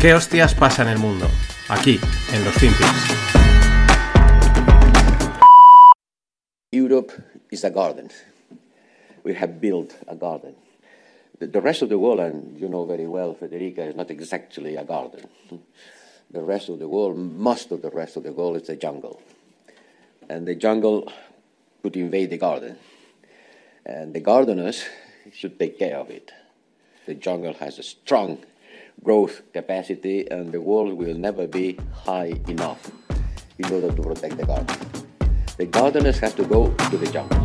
¿Qué 0.00 0.14
hostias 0.14 0.54
pasa 0.54 0.80
en 0.80 0.88
el 0.88 0.98
mundo? 0.98 1.26
Aquí, 1.68 2.00
en 2.32 2.42
los 2.42 2.54
FinPix. 2.54 2.88
Europe 6.72 7.12
is 7.50 7.64
a 7.64 7.68
garden. 7.68 8.08
We 9.24 9.34
have 9.34 9.60
built 9.60 9.92
a 10.08 10.14
garden. 10.14 10.54
The, 11.38 11.48
the 11.48 11.60
rest 11.60 11.82
of 11.82 11.90
the 11.90 11.98
world, 11.98 12.20
and 12.20 12.58
you 12.58 12.66
know 12.66 12.86
very 12.86 13.06
well, 13.06 13.34
Federica, 13.34 13.90
is 13.90 13.94
not 13.94 14.10
exactly 14.10 14.76
a 14.76 14.84
garden. 14.84 15.28
The 16.30 16.42
rest 16.42 16.70
of 16.70 16.78
the 16.78 16.88
world, 16.88 17.18
most 17.18 17.70
of 17.70 17.82
the 17.82 17.90
rest 17.90 18.16
of 18.16 18.22
the 18.22 18.32
world, 18.32 18.56
is 18.56 18.70
a 18.70 18.76
jungle. 18.76 19.20
And 20.30 20.48
the 20.48 20.54
jungle 20.54 21.12
could 21.82 21.94
invade 21.96 22.30
the 22.30 22.38
garden. 22.38 22.78
And 23.84 24.14
the 24.14 24.20
gardeners 24.20 24.82
should 25.30 25.58
take 25.58 25.78
care 25.78 25.98
of 25.98 26.08
it. 26.08 26.32
The 27.04 27.16
jungle 27.16 27.52
has 27.60 27.78
a 27.78 27.82
strong 27.82 28.38
growth 29.02 29.42
capacity, 29.52 30.26
and 30.30 30.52
the 30.52 30.58
world 30.58 30.92
will 30.98 31.16
never 31.18 31.46
be 31.46 31.76
high 32.06 32.32
enough 32.48 32.78
in 33.58 33.72
order 33.72 33.92
to 33.94 34.02
protect 34.02 34.36
the 34.36 34.46
garden. 34.46 34.76
The 35.56 35.66
gardeners 35.66 36.20
have 36.20 36.34
to 36.36 36.44
go 36.44 36.68
to 36.90 36.98
the 36.98 37.06
jungle. 37.06 37.38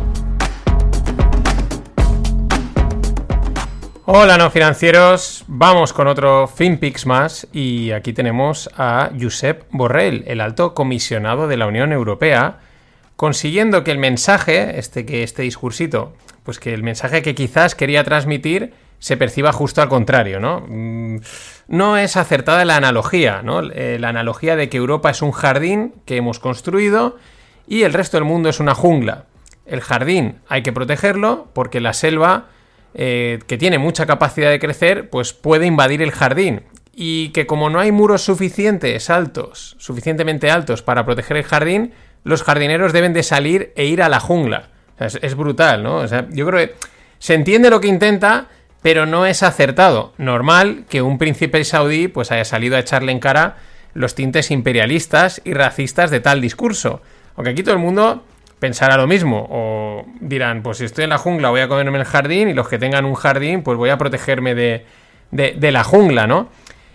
Hola 4.08 4.38
no 4.38 4.50
financieros, 4.50 5.44
vamos 5.48 5.92
con 5.92 6.06
otro 6.06 6.46
FinPix 6.46 7.06
más 7.06 7.48
y 7.52 7.90
aquí 7.90 8.12
tenemos 8.12 8.70
a 8.76 9.10
Josep 9.20 9.64
Borrell, 9.70 10.22
el 10.28 10.40
alto 10.40 10.74
comisionado 10.74 11.48
de 11.48 11.56
la 11.56 11.66
Unión 11.66 11.92
Europea, 11.92 12.60
consiguiendo 13.16 13.82
que 13.82 13.90
el 13.90 13.98
mensaje, 13.98 14.78
este 14.78 15.04
que 15.06 15.24
este 15.24 15.42
discursito, 15.42 16.12
pues 16.44 16.60
que 16.60 16.72
el 16.72 16.84
mensaje 16.84 17.20
que 17.22 17.34
quizás 17.34 17.74
quería 17.74 18.04
transmitir 18.04 18.74
se 18.98 19.16
perciba 19.16 19.52
justo 19.52 19.82
al 19.82 19.88
contrario, 19.88 20.40
¿no? 20.40 20.64
Mm, 20.68 21.18
no 21.68 21.96
es 21.96 22.16
acertada 22.16 22.64
la 22.64 22.76
analogía, 22.76 23.42
¿no? 23.42 23.60
Eh, 23.60 23.98
la 23.98 24.08
analogía 24.08 24.56
de 24.56 24.68
que 24.68 24.76
Europa 24.76 25.10
es 25.10 25.22
un 25.22 25.32
jardín 25.32 25.94
que 26.04 26.16
hemos 26.16 26.38
construido 26.38 27.16
y 27.66 27.82
el 27.82 27.92
resto 27.92 28.16
del 28.16 28.24
mundo 28.24 28.48
es 28.48 28.60
una 28.60 28.74
jungla. 28.74 29.24
El 29.66 29.80
jardín 29.80 30.36
hay 30.48 30.62
que 30.62 30.72
protegerlo 30.72 31.48
porque 31.52 31.80
la 31.80 31.92
selva 31.92 32.46
eh, 32.94 33.40
que 33.46 33.58
tiene 33.58 33.78
mucha 33.78 34.06
capacidad 34.06 34.50
de 34.50 34.58
crecer, 34.58 35.10
pues 35.10 35.32
puede 35.32 35.66
invadir 35.66 36.00
el 36.02 36.12
jardín. 36.12 36.62
Y 36.94 37.28
que 37.30 37.46
como 37.46 37.68
no 37.68 37.78
hay 37.78 37.92
muros 37.92 38.22
suficientes 38.22 39.10
altos, 39.10 39.76
suficientemente 39.78 40.50
altos 40.50 40.80
para 40.80 41.04
proteger 41.04 41.36
el 41.36 41.44
jardín, 41.44 41.92
los 42.24 42.42
jardineros 42.42 42.94
deben 42.94 43.12
de 43.12 43.22
salir 43.22 43.72
e 43.76 43.84
ir 43.84 44.02
a 44.02 44.08
la 44.08 44.18
jungla. 44.18 44.70
es, 44.98 45.34
brutal, 45.34 45.82
¿no? 45.82 45.96
O 45.96 46.08
sea, 46.08 46.26
yo 46.30 46.46
creo 46.46 46.66
que 46.66 46.74
se 47.18 47.34
entiende 47.34 47.68
lo 47.68 47.80
que 47.80 47.88
intenta, 47.88 48.48
pero 48.82 49.06
no 49.06 49.26
es 49.26 49.42
acertado. 49.42 50.12
Normal 50.18 50.84
que 50.88 51.02
un 51.02 51.18
príncipe 51.18 51.64
saudí 51.64 52.08
pues 52.08 52.30
haya 52.32 52.44
salido 52.44 52.76
a 52.76 52.80
echarle 52.80 53.12
en 53.12 53.20
cara 53.20 53.56
los 53.94 54.14
tintes 54.14 54.50
imperialistas 54.50 55.40
y 55.44 55.54
racistas 55.54 56.10
de 56.10 56.20
tal 56.20 56.40
discurso. 56.40 57.00
Aunque 57.34 57.50
aquí 57.50 57.62
todo 57.62 57.74
el 57.74 57.80
mundo 57.80 58.24
pensará 58.58 58.96
lo 58.96 59.06
mismo. 59.06 59.46
O 59.50 60.06
dirán, 60.20 60.62
pues 60.62 60.78
si 60.78 60.84
estoy 60.84 61.04
en 61.04 61.10
la 61.10 61.18
jungla 61.18 61.50
voy 61.50 61.60
a 61.60 61.68
comerme 61.68 61.98
el 61.98 62.04
jardín 62.04 62.48
y 62.48 62.54
los 62.54 62.68
que 62.68 62.78
tengan 62.78 63.04
un 63.04 63.14
jardín 63.14 63.62
pues 63.62 63.76
voy 63.78 63.90
a 63.90 63.98
protegerme 63.98 64.54
de, 64.54 64.84
de, 65.30 65.72
la 65.72 65.84
jungla, 65.84 66.26
¿no? 66.26 66.48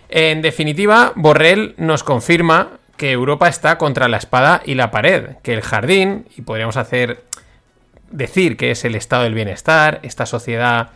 En 0.08 0.42
definitiva, 0.42 1.12
Borrell 1.16 1.74
nos 1.78 2.04
confirma 2.04 2.78
que 2.96 3.12
Europa 3.12 3.48
está 3.48 3.78
contra 3.78 4.08
la 4.08 4.18
espada 4.18 4.62
y 4.64 4.74
la 4.74 4.90
pared, 4.90 5.36
que 5.42 5.54
el 5.54 5.62
jardín, 5.62 6.26
y 6.36 6.42
podríamos 6.42 6.76
hacer 6.76 7.24
decir 8.10 8.56
que 8.56 8.70
es 8.70 8.84
el 8.84 8.94
estado 8.94 9.22
del 9.22 9.34
bienestar, 9.34 10.00
esta 10.02 10.26
sociedad 10.26 10.90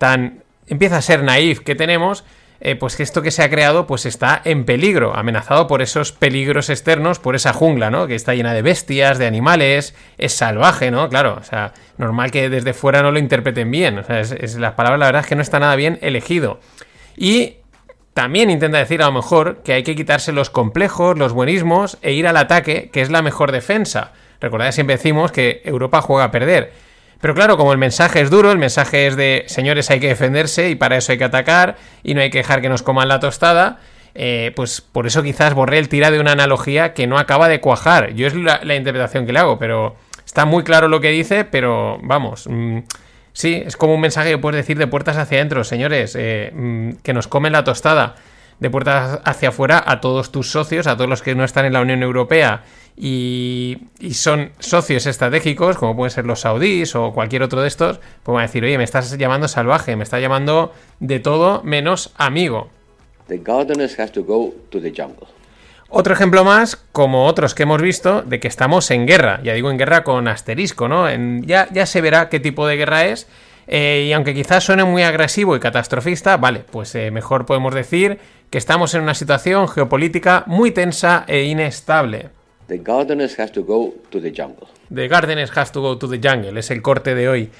tan 0.00 0.42
empieza 0.66 0.96
a 0.96 1.02
ser 1.02 1.22
naif 1.22 1.60
que 1.60 1.74
tenemos, 1.74 2.24
eh, 2.62 2.74
pues 2.74 2.96
que 2.96 3.02
esto 3.02 3.20
que 3.20 3.30
se 3.30 3.42
ha 3.42 3.50
creado 3.50 3.86
pues 3.86 4.06
está 4.06 4.40
en 4.42 4.64
peligro, 4.64 5.14
amenazado 5.14 5.66
por 5.66 5.82
esos 5.82 6.12
peligros 6.12 6.70
externos, 6.70 7.18
por 7.18 7.36
esa 7.36 7.52
jungla, 7.52 7.90
¿no? 7.90 8.06
Que 8.06 8.14
está 8.14 8.34
llena 8.34 8.54
de 8.54 8.62
bestias, 8.62 9.18
de 9.18 9.26
animales, 9.26 9.94
es 10.16 10.32
salvaje, 10.32 10.90
¿no? 10.90 11.10
Claro, 11.10 11.36
o 11.38 11.44
sea, 11.44 11.74
normal 11.98 12.30
que 12.30 12.48
desde 12.48 12.72
fuera 12.72 13.02
no 13.02 13.12
lo 13.12 13.18
interpreten 13.18 13.70
bien, 13.70 13.98
o 13.98 14.04
sea, 14.04 14.20
es, 14.20 14.54
la 14.54 14.74
palabra 14.74 14.96
la 14.96 15.06
verdad 15.06 15.22
es 15.22 15.26
que 15.26 15.36
no 15.36 15.42
está 15.42 15.60
nada 15.60 15.76
bien 15.76 15.98
elegido. 16.00 16.60
Y 17.14 17.56
también 18.14 18.48
intenta 18.48 18.78
decir 18.78 19.02
a 19.02 19.06
lo 19.06 19.12
mejor 19.12 19.58
que 19.62 19.74
hay 19.74 19.82
que 19.82 19.96
quitarse 19.96 20.32
los 20.32 20.48
complejos, 20.48 21.18
los 21.18 21.34
buenismos 21.34 21.98
e 22.00 22.12
ir 22.12 22.26
al 22.26 22.38
ataque, 22.38 22.88
que 22.90 23.02
es 23.02 23.10
la 23.10 23.20
mejor 23.20 23.52
defensa. 23.52 24.12
Recordad, 24.40 24.72
siempre 24.72 24.96
decimos 24.96 25.30
que 25.30 25.60
Europa 25.64 26.00
juega 26.00 26.24
a 26.24 26.30
perder. 26.30 26.72
Pero 27.20 27.34
claro, 27.34 27.56
como 27.56 27.72
el 27.72 27.78
mensaje 27.78 28.20
es 28.20 28.30
duro, 28.30 28.50
el 28.50 28.58
mensaje 28.58 29.06
es 29.06 29.16
de 29.16 29.44
señores 29.46 29.90
hay 29.90 30.00
que 30.00 30.08
defenderse 30.08 30.70
y 30.70 30.74
para 30.74 30.96
eso 30.96 31.12
hay 31.12 31.18
que 31.18 31.24
atacar 31.24 31.76
y 32.02 32.14
no 32.14 32.20
hay 32.20 32.30
que 32.30 32.38
dejar 32.38 32.62
que 32.62 32.68
nos 32.68 32.82
coman 32.82 33.08
la 33.08 33.20
tostada, 33.20 33.78
eh, 34.14 34.52
pues 34.56 34.80
por 34.80 35.06
eso 35.06 35.22
quizás 35.22 35.54
Borrell 35.54 35.88
tira 35.88 36.10
de 36.10 36.18
una 36.18 36.32
analogía 36.32 36.94
que 36.94 37.06
no 37.06 37.18
acaba 37.18 37.48
de 37.48 37.60
cuajar. 37.60 38.14
Yo 38.14 38.26
es 38.26 38.34
la, 38.34 38.74
interpretación 38.74 39.26
que 39.26 39.32
le 39.32 39.38
hago, 39.38 39.58
pero 39.58 39.96
está 40.24 40.46
muy 40.46 40.64
claro 40.64 40.88
lo 40.88 41.00
que 41.00 41.10
dice, 41.10 41.44
pero 41.44 41.98
vamos. 42.02 42.46
Mm, 42.48 42.78
sí, 43.32 43.62
es 43.66 43.76
como 43.76 43.94
un 43.94 44.00
mensaje 44.00 44.30
que 44.30 44.38
puedes 44.38 44.56
decir 44.56 44.78
de 44.78 44.86
puertas 44.86 45.18
hacia 45.18 45.38
adentro, 45.38 45.62
señores, 45.62 46.16
eh, 46.18 46.50
mm, 46.54 47.02
que 47.02 47.12
nos 47.12 47.28
comen 47.28 47.52
la 47.52 47.64
tostada 47.64 48.16
de 48.60 48.70
puertas 48.70 49.20
hacia 49.24 49.50
afuera 49.50 49.82
a 49.86 50.00
todos 50.00 50.32
tus 50.32 50.50
socios, 50.50 50.86
a 50.86 50.96
todos 50.96 51.08
los 51.08 51.22
que 51.22 51.34
no 51.34 51.44
están 51.44 51.64
en 51.66 51.74
la 51.74 51.80
Unión 51.80 52.02
Europea 52.02 52.62
y, 53.02 53.78
son 54.12 54.50
socios 54.58 55.06
estratégicos, 55.06 55.78
como 55.78 55.96
pueden 55.96 56.10
ser 56.10 56.26
los 56.26 56.40
saudíes 56.40 56.94
o 56.94 57.12
cualquier 57.12 57.42
otro 57.42 57.62
de 57.62 57.68
estos, 57.68 57.98
pues 58.22 58.34
van 58.34 58.44
a 58.44 58.46
decir, 58.46 58.62
oye, 58.62 58.76
me 58.76 58.84
estás 58.84 59.16
llamando 59.16 59.48
salvaje, 59.48 59.96
me 59.96 60.04
estás 60.04 60.20
llamando 60.20 60.74
de 60.98 61.18
todo 61.18 61.62
menos 61.62 62.12
amigo. 62.18 62.68
Otro 65.88 66.12
ejemplo 66.12 66.44
más, 66.44 66.76
como 66.92 67.26
otros 67.26 67.54
que 67.54 67.62
hemos 67.62 67.80
visto, 67.80 68.20
de 68.20 68.38
que 68.38 68.48
estamos 68.48 68.90
en 68.90 69.06
guerra. 69.06 69.40
Ya 69.42 69.54
digo 69.54 69.70
en 69.70 69.78
guerra 69.78 70.04
con 70.04 70.28
asterisco, 70.28 70.86
¿no? 70.86 71.06
ya, 71.40 71.68
ya 71.72 71.86
se 71.86 72.02
verá 72.02 72.28
qué 72.28 72.38
tipo 72.38 72.66
de 72.66 72.76
guerra 72.76 73.06
es. 73.06 73.26
Eh, 73.66 74.06
y 74.08 74.12
aunque 74.12 74.34
quizás 74.34 74.64
suene 74.64 74.84
muy 74.84 75.04
agresivo 75.04 75.56
y 75.56 75.60
catastrofista, 75.60 76.36
vale, 76.36 76.64
pues 76.70 76.94
eh, 76.96 77.10
mejor 77.10 77.46
podemos 77.46 77.74
decir 77.74 78.18
que 78.50 78.58
estamos 78.58 78.94
en 78.94 79.02
una 79.02 79.14
situación 79.14 79.68
geopolítica 79.68 80.44
muy 80.46 80.70
tensa 80.70 81.24
e 81.26 81.44
inestable. 81.44 82.39
The 82.70 82.78
gardeners 82.78 83.36
has 83.40 83.50
to 83.50 83.64
go 83.64 83.94
to 84.10 84.20
the 84.20 84.30
jungle. 84.30 84.68
The 84.90 85.08
gardeners 85.08 85.50
has 85.56 85.72
to 85.72 85.80
go 85.80 85.98
to 85.98 86.06
the 86.06 86.20
jungle, 86.22 86.56
es 86.56 86.70
el 86.70 86.82
corte 86.82 87.16
de 87.16 87.28
hoy. 87.28 87.50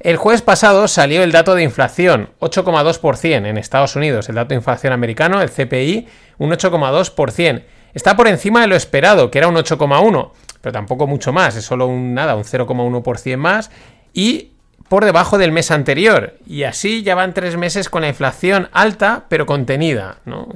El 0.00 0.16
jueves 0.16 0.40
pasado 0.40 0.88
salió 0.88 1.22
el 1.22 1.30
dato 1.30 1.54
de 1.54 1.62
inflación, 1.62 2.30
8,2% 2.40 3.46
en 3.46 3.58
Estados 3.58 3.96
Unidos, 3.96 4.30
el 4.30 4.36
dato 4.36 4.48
de 4.48 4.54
inflación 4.54 4.94
americano, 4.94 5.42
el 5.42 5.50
CPI, 5.50 6.08
un 6.38 6.52
8,2%. 6.52 7.64
Está 7.92 8.16
por 8.16 8.28
encima 8.28 8.62
de 8.62 8.68
lo 8.68 8.76
esperado, 8.76 9.30
que 9.30 9.36
era 9.36 9.48
un 9.48 9.56
8,1%, 9.56 10.30
pero 10.62 10.72
tampoco 10.72 11.06
mucho 11.06 11.34
más, 11.34 11.54
es 11.54 11.64
solo 11.66 11.86
un 11.86 12.14
nada, 12.14 12.34
un 12.34 12.44
0,1% 12.44 13.36
más. 13.36 13.70
Y 14.14 14.52
por 14.88 15.04
debajo 15.04 15.38
del 15.38 15.52
mes 15.52 15.70
anterior. 15.70 16.34
Y 16.46 16.62
así 16.62 17.02
ya 17.02 17.14
van 17.14 17.34
tres 17.34 17.56
meses 17.56 17.88
con 17.88 18.02
la 18.02 18.08
inflación 18.08 18.68
alta 18.72 19.24
pero 19.28 19.46
contenida. 19.46 20.18
¿no? 20.24 20.48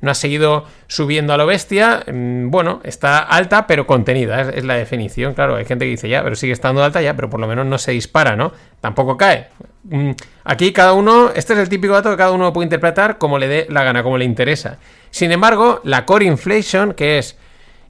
no 0.00 0.10
ha 0.10 0.14
seguido 0.14 0.66
subiendo 0.86 1.32
a 1.32 1.36
lo 1.36 1.46
bestia. 1.46 2.04
Mm, 2.06 2.50
bueno, 2.50 2.80
está 2.84 3.18
alta 3.18 3.66
pero 3.66 3.86
contenida. 3.86 4.42
Es, 4.50 4.64
la 4.64 4.74
definición. 4.74 5.34
Claro, 5.34 5.56
hay 5.56 5.64
gente 5.64 5.84
que 5.84 5.90
dice 5.90 6.08
ya, 6.08 6.22
pero 6.22 6.36
sigue 6.36 6.52
estando 6.52 6.84
alta 6.84 7.00
ya, 7.00 7.14
pero 7.14 7.30
por 7.30 7.40
lo 7.40 7.46
menos 7.46 7.66
no 7.66 7.78
se 7.78 7.92
dispara, 7.92 8.36
¿no? 8.36 8.52
Tampoco 8.80 9.16
cae. 9.16 9.48
Mm, 9.84 10.10
aquí 10.44 10.72
cada 10.72 10.92
uno, 10.92 11.30
este 11.34 11.54
es 11.54 11.58
el 11.58 11.68
típico 11.68 11.94
dato 11.94 12.10
que 12.10 12.16
cada 12.16 12.32
uno 12.32 12.52
puede 12.52 12.66
interpretar 12.66 13.18
como 13.18 13.38
le 13.38 13.48
dé 13.48 13.66
la 13.70 13.84
gana, 13.84 14.02
como 14.02 14.18
le 14.18 14.24
interesa. 14.24 14.78
Sin 15.10 15.32
embargo, 15.32 15.80
la 15.84 16.04
core 16.04 16.26
inflation, 16.26 16.94
que 16.94 17.18
es 17.18 17.36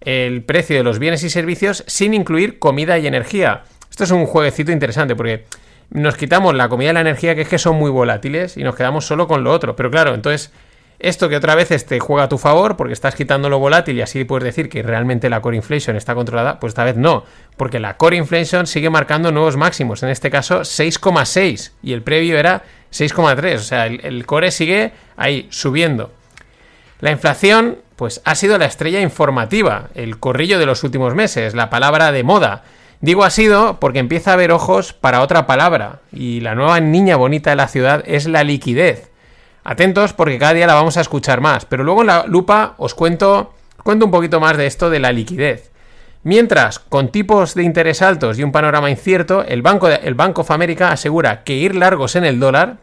el 0.00 0.42
precio 0.42 0.76
de 0.76 0.82
los 0.82 0.98
bienes 0.98 1.22
y 1.22 1.30
servicios 1.30 1.84
sin 1.86 2.14
incluir 2.14 2.58
comida 2.58 2.98
y 2.98 3.06
energía. 3.06 3.62
Esto 3.90 4.04
es 4.04 4.10
un 4.10 4.26
jueguecito 4.26 4.72
interesante 4.72 5.14
porque 5.14 5.44
nos 5.92 6.16
quitamos 6.16 6.54
la 6.54 6.68
comida 6.68 6.90
y 6.90 6.94
la 6.94 7.00
energía, 7.00 7.34
que 7.34 7.42
es 7.42 7.48
que 7.48 7.58
son 7.58 7.76
muy 7.76 7.90
volátiles, 7.90 8.56
y 8.56 8.64
nos 8.64 8.74
quedamos 8.74 9.06
solo 9.06 9.28
con 9.28 9.44
lo 9.44 9.52
otro. 9.52 9.76
Pero 9.76 9.90
claro, 9.90 10.14
entonces, 10.14 10.50
esto 10.98 11.28
que 11.28 11.36
otra 11.36 11.54
vez 11.54 11.68
te 11.84 12.00
juega 12.00 12.24
a 12.24 12.28
tu 12.28 12.38
favor, 12.38 12.76
porque 12.76 12.94
estás 12.94 13.14
quitando 13.14 13.50
lo 13.50 13.58
volátil 13.58 13.98
y 13.98 14.02
así 14.02 14.24
puedes 14.24 14.44
decir 14.44 14.68
que 14.68 14.82
realmente 14.82 15.28
la 15.28 15.42
core 15.42 15.56
inflation 15.56 15.96
está 15.96 16.14
controlada, 16.14 16.60
pues 16.60 16.70
esta 16.70 16.84
vez 16.84 16.96
no, 16.96 17.24
porque 17.56 17.78
la 17.80 17.96
core 17.96 18.16
inflation 18.16 18.66
sigue 18.66 18.88
marcando 18.88 19.32
nuevos 19.32 19.56
máximos, 19.56 20.02
en 20.02 20.08
este 20.08 20.30
caso 20.30 20.60
6,6, 20.60 21.72
y 21.82 21.92
el 21.92 22.02
previo 22.02 22.38
era 22.38 22.62
6,3, 22.92 23.56
o 23.56 23.58
sea, 23.58 23.86
el, 23.86 24.00
el 24.04 24.24
core 24.26 24.50
sigue 24.50 24.92
ahí 25.16 25.46
subiendo. 25.50 26.12
La 27.00 27.10
inflación, 27.10 27.78
pues 27.96 28.22
ha 28.24 28.34
sido 28.36 28.56
la 28.58 28.66
estrella 28.66 29.00
informativa, 29.00 29.88
el 29.94 30.18
corrillo 30.20 30.58
de 30.60 30.66
los 30.66 30.84
últimos 30.84 31.16
meses, 31.16 31.52
la 31.54 31.68
palabra 31.68 32.12
de 32.12 32.22
moda. 32.22 32.62
Digo 33.02 33.24
ha 33.24 33.30
sido 33.30 33.80
porque 33.80 33.98
empieza 33.98 34.30
a 34.30 34.34
haber 34.34 34.52
ojos 34.52 34.92
para 34.92 35.22
otra 35.22 35.44
palabra, 35.44 35.98
y 36.12 36.38
la 36.38 36.54
nueva 36.54 36.78
niña 36.78 37.16
bonita 37.16 37.50
de 37.50 37.56
la 37.56 37.66
ciudad 37.66 38.04
es 38.06 38.26
la 38.26 38.44
liquidez. 38.44 39.10
Atentos 39.64 40.12
porque 40.12 40.38
cada 40.38 40.54
día 40.54 40.68
la 40.68 40.74
vamos 40.74 40.96
a 40.96 41.00
escuchar 41.00 41.40
más, 41.40 41.64
pero 41.64 41.82
luego 41.82 42.02
en 42.02 42.06
la 42.06 42.24
lupa 42.28 42.74
os 42.78 42.94
cuento, 42.94 43.54
cuento 43.82 44.04
un 44.04 44.12
poquito 44.12 44.38
más 44.38 44.56
de 44.56 44.66
esto 44.66 44.88
de 44.88 45.00
la 45.00 45.10
liquidez. 45.10 45.72
Mientras, 46.22 46.78
con 46.78 47.08
tipos 47.08 47.56
de 47.56 47.64
interés 47.64 48.02
altos 48.02 48.38
y 48.38 48.44
un 48.44 48.52
panorama 48.52 48.88
incierto, 48.88 49.42
el 49.42 49.62
Banco, 49.62 49.88
el 49.88 50.14
Banco 50.14 50.42
of 50.42 50.52
America 50.52 50.92
asegura 50.92 51.42
que 51.42 51.54
ir 51.54 51.74
largos 51.74 52.14
en 52.14 52.24
el 52.24 52.38
dólar, 52.38 52.76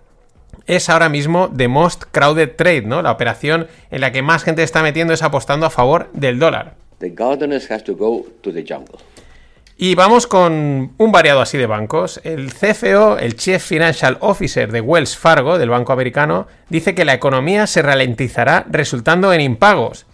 es 0.68 0.90
ahora 0.90 1.08
mismo 1.08 1.50
the 1.56 1.70
most 1.70 2.04
crowded 2.12 2.58
trade, 2.58 2.82
¿no? 2.82 3.02
La 3.02 3.12
operación 3.12 3.68
en 3.90 4.02
la 4.02 4.12
que 4.12 4.22
más 4.22 4.44
gente 4.44 4.64
está 4.64 4.84
metiendo 4.84 5.14
es 5.14 5.24
apostando 5.24 5.66
a 5.66 5.70
favor 5.70 6.10
del 6.12 6.40
dólar. 6.40 6.76
The 6.98 7.12
gardeners 7.12 7.72
has 7.72 7.86
to 7.86 7.96
go 7.96 8.26
to 8.42 8.52
the 8.52 8.66
jungle. 8.68 9.00
Y 9.82 9.96
vamos 9.96 10.28
con 10.28 10.92
un 10.98 11.12
variado 11.14 11.40
así 11.40 11.58
de 11.58 11.66
bancos. 11.66 12.20
El 12.26 12.52
CFO, 12.52 13.18
el 13.18 13.38
Chief 13.38 13.64
Financial 13.64 14.18
Officer 14.20 14.74
de 14.74 14.82
Wells 14.82 15.16
Fargo, 15.16 15.58
del 15.58 15.70
banco 15.70 15.94
americano, 15.94 16.48
dice 16.68 16.94
que 16.94 17.06
la 17.06 17.14
economía 17.14 17.66
se 17.66 17.82
ralentizará 17.82 18.66
resultando 18.70 19.32
en 19.32 19.40
impagos. 19.40 20.06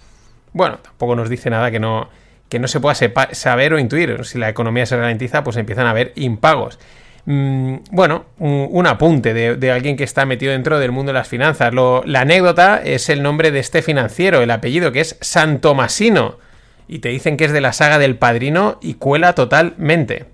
Bueno, 0.54 0.78
tampoco 0.84 1.16
nos 1.16 1.30
dice 1.30 1.50
nada 1.50 1.72
que 1.72 1.80
no, 1.80 2.10
que 2.48 2.60
no 2.60 2.68
se 2.68 2.80
pueda 2.80 2.96
saber 3.32 3.74
o 3.74 3.80
intuir. 3.80 4.24
Si 4.24 4.38
la 4.38 4.50
economía 4.50 4.86
se 4.86 4.98
ralentiza, 4.98 5.44
pues 5.44 5.58
empiezan 5.58 5.88
a 5.88 5.90
haber 5.90 6.14
impagos. 6.14 6.78
Mm, 7.26 7.78
bueno, 7.90 8.26
un, 8.38 8.86
apunte 8.86 9.34
de, 9.34 9.72
alguien 9.72 9.98
que 9.98 10.04
está 10.04 10.28
metido 10.28 10.52
dentro 10.52 10.78
del 10.78 10.92
mundo 10.92 11.10
de 11.10 11.18
las 11.18 11.28
finanzas. 11.28 11.74
la 11.74 12.22
anécdota 12.22 12.84
es 12.84 13.10
el 13.10 13.24
nombre 13.24 13.50
de 13.50 13.62
este 13.62 13.82
financiero, 13.82 14.44
el 14.44 14.52
apellido, 14.52 14.92
que 14.92 15.00
es 15.00 15.18
Santomasino 15.22 16.38
y 16.88 17.00
te 17.00 17.10
dicen 17.10 17.38
que 17.38 17.46
es 17.46 17.52
de 17.52 17.62
la 17.62 17.74
saga 17.74 18.00
del 18.00 18.18
padrino 18.18 18.78
y 18.82 18.96
cuela 18.96 19.34
totalmente. 19.34 20.26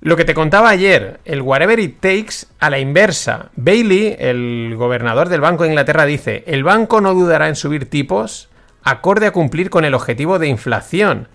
Lo 0.00 0.16
que 0.16 0.24
te 0.24 0.34
contaba 0.34 0.68
ayer, 0.68 1.18
el 1.24 1.42
whatever 1.42 1.78
it 1.80 1.98
takes 2.00 2.46
a 2.60 2.70
la 2.70 2.78
inversa. 2.78 3.50
Bailey, 3.56 4.14
el 4.18 4.74
gobernador 4.76 5.28
del 5.28 5.40
Banco 5.40 5.64
de 5.64 5.70
Inglaterra, 5.70 6.06
dice, 6.06 6.44
el 6.46 6.62
banco 6.62 7.00
no 7.00 7.14
dudará 7.14 7.48
en 7.48 7.56
subir 7.56 7.90
tipos 7.90 8.48
acorde 8.84 9.26
a 9.26 9.32
cumplir 9.32 9.70
con 9.70 9.84
el 9.84 9.94
objetivo 9.94 10.38
de 10.38 10.48
inflación. 10.48 11.28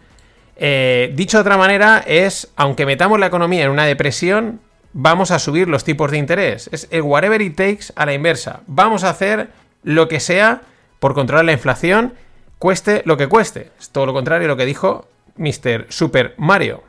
Eh, 0.55 1.11
dicho 1.13 1.37
de 1.37 1.41
otra 1.41 1.57
manera, 1.57 2.03
es, 2.07 2.51
aunque 2.55 2.85
metamos 2.85 3.19
la 3.19 3.27
economía 3.27 3.65
en 3.65 3.71
una 3.71 3.85
depresión, 3.85 4.61
vamos 4.93 5.31
a 5.31 5.39
subir 5.39 5.67
los 5.67 5.83
tipos 5.83 6.09
de 6.11 6.17
interés. 6.17 6.69
Es 6.71 6.87
el 6.89 7.01
whatever 7.01 7.41
it 7.41 7.55
takes 7.55 7.87
a 7.95 8.05
la 8.05 8.13
inversa. 8.13 8.61
Vamos 8.67 9.03
a 9.03 9.09
hacer 9.09 9.49
lo 9.83 10.07
que 10.07 10.19
sea 10.19 10.61
por 10.99 11.13
controlar 11.13 11.45
la 11.45 11.51
inflación 11.51 12.13
cueste 12.59 13.01
lo 13.05 13.17
que 13.17 13.27
cueste. 13.27 13.71
Es 13.79 13.89
todo 13.89 14.05
lo 14.05 14.13
contrario 14.13 14.45
a 14.45 14.49
lo 14.49 14.57
que 14.57 14.65
dijo 14.65 15.07
Mr. 15.37 15.87
Super 15.89 16.35
Mario. 16.37 16.83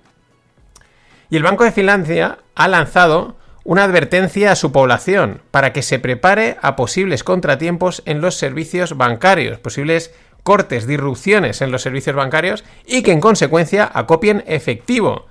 Y 1.31 1.37
el 1.37 1.43
Banco 1.43 1.65
de 1.65 1.73
Finlandia 1.73 2.39
ha 2.55 2.69
lanzado 2.69 3.37
una 3.65 3.85
advertencia 3.85 4.53
a 4.53 4.57
su 4.57 4.73
población 4.73 5.41
para 5.51 5.73
que 5.73 5.83
se 5.83 5.99
prepare 5.99 6.59
a 6.61 6.77
posibles 6.77 7.25
contratiempos 7.25 8.03
en 8.05 8.21
los 8.21 8.37
servicios 8.37 8.97
bancarios, 8.97 9.59
posibles 9.59 10.15
cortes, 10.43 10.87
disrupciones 10.87 11.63
en 11.63 11.73
los 11.73 11.83
servicios 11.83 12.15
bancarios 12.15 12.63
y 12.87 13.03
que 13.03 13.13
en 13.13 13.21
consecuencia 13.21 13.91
acopien 13.93 14.45
efectivo. 14.47 15.27